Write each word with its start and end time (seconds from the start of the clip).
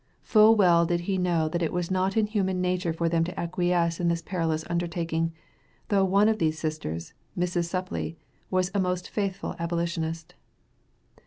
For 0.23 0.31
full 0.33 0.55
well 0.55 0.87
did 0.87 1.01
he 1.01 1.19
know 1.19 1.47
that 1.47 1.61
it 1.61 1.71
was 1.71 1.91
not 1.91 2.17
in 2.17 2.25
human 2.25 2.59
nature 2.59 2.91
for 2.91 3.07
them 3.07 3.23
to 3.23 3.39
acquiesce 3.39 3.99
in 3.99 4.07
this 4.07 4.23
perilous 4.23 4.65
undertaking, 4.67 5.31
though 5.89 6.05
one 6.05 6.27
of 6.27 6.39
these 6.39 6.57
sisters, 6.57 7.13
Mrs. 7.37 7.65
Supplee, 7.65 8.15
was 8.49 8.71
a 8.73 8.79
most 8.79 9.07
faithful 9.11 9.55
abolitionist. 9.59 10.33